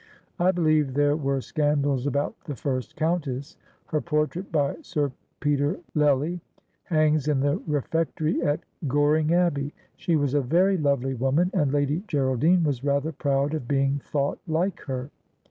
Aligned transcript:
I 0.39 0.49
believe 0.51 0.95
there 0.95 1.15
were 1.15 1.41
scandals 1.41 2.07
about 2.07 2.33
the 2.45 2.55
first 2.55 2.95
countess. 2.95 3.55
Her 3.85 4.01
portrait 4.01 4.51
by 4.51 4.77
Sir 4.81 5.11
Peter 5.39 5.79
Lely 5.93 6.41
hangs 6.85 7.27
in 7.27 7.39
the 7.39 7.61
refectory 7.67 8.41
at 8.41 8.61
Goring 8.87 9.31
Abbey. 9.31 9.75
She 9.97 10.15
was 10.15 10.33
a 10.33 10.41
very 10.41 10.75
lovely 10.79 11.13
woman, 11.13 11.51
and 11.53 11.71
Lady 11.71 12.03
Geraldine 12.07 12.63
was 12.63 12.83
rather 12.83 13.11
proud 13.11 13.53
of 13.53 13.67
being 13.67 13.99
thought 14.03 14.39
like 14.47 14.79
her.' 14.85 15.11